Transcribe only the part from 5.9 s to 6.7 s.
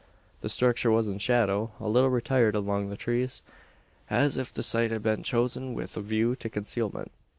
a view to